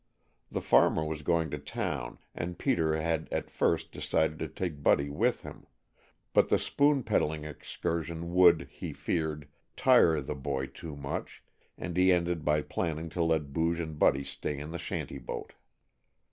The 0.49 0.61
farmer 0.63 1.05
was 1.05 1.21
going 1.21 1.51
to 1.51 1.59
town 1.59 2.17
and 2.33 2.57
Peter 2.57 2.97
had 2.99 3.29
at 3.31 3.51
first 3.51 3.91
decided 3.91 4.39
to 4.39 4.47
take 4.47 4.81
Buddy 4.81 5.11
with 5.11 5.43
him, 5.43 5.67
but 6.33 6.49
the 6.49 6.57
spoon 6.57 7.03
peddling 7.03 7.43
excursion 7.45 8.33
would, 8.33 8.67
he 8.71 8.93
feared, 8.93 9.47
tire 9.75 10.19
the 10.19 10.33
boy 10.33 10.65
too 10.65 10.95
much, 10.95 11.43
and 11.77 11.95
he 11.95 12.11
ended 12.11 12.43
by 12.43 12.63
planning 12.63 13.09
to 13.09 13.21
let 13.21 13.53
Booge 13.53 13.79
and 13.79 13.99
Buddy 13.99 14.23
stay 14.23 14.57
in 14.57 14.71
the 14.71 14.79
shanty 14.79 15.19
boat. 15.19 15.53